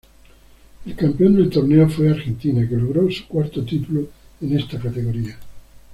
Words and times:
El 0.87 0.95
campeón 0.95 1.35
del 1.35 1.51
torneo 1.51 1.87
fue 1.87 2.09
Argentina, 2.09 2.67
que 2.67 2.75
logró 2.75 3.07
su 3.11 3.27
cuarto 3.27 3.63
título 3.63 4.07
en 4.41 4.57
esta 4.57 4.79
categoría. 4.79 5.37